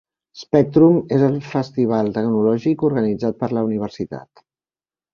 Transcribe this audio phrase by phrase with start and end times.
[0.43, 4.47] Spectrum és el festival tecnològic organitzat per la universitat.